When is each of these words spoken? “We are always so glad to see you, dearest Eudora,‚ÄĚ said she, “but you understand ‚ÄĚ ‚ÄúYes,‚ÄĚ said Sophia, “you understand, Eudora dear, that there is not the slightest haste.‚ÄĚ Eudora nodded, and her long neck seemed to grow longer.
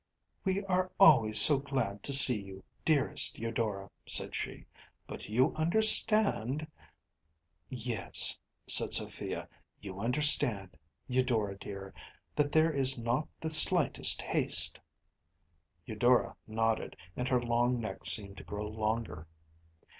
“We 0.43 0.65
are 0.65 0.91
always 0.99 1.39
so 1.39 1.59
glad 1.59 2.01
to 2.05 2.11
see 2.11 2.41
you, 2.41 2.63
dearest 2.83 3.37
Eudora,‚ÄĚ 3.37 4.11
said 4.11 4.33
she, 4.33 4.65
“but 5.05 5.29
you 5.29 5.53
understand 5.53 6.65
‚ÄĚ 7.71 7.99
‚ÄúYes,‚ÄĚ 7.99 8.37
said 8.67 8.93
Sophia, 8.93 9.47
“you 9.79 9.99
understand, 9.99 10.75
Eudora 11.07 11.55
dear, 11.55 11.93
that 12.35 12.51
there 12.51 12.73
is 12.73 12.97
not 12.97 13.27
the 13.39 13.51
slightest 13.51 14.23
haste.‚ÄĚ 14.23 14.81
Eudora 15.85 16.35
nodded, 16.47 16.97
and 17.15 17.29
her 17.29 17.39
long 17.39 17.79
neck 17.79 18.07
seemed 18.07 18.37
to 18.37 18.43
grow 18.43 18.65
longer. 18.67 19.27